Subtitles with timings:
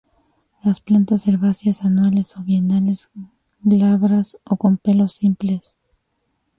[0.63, 3.11] Son plantas herbáceas, anuales o bienales,
[3.59, 5.77] glabras o con pelos simples.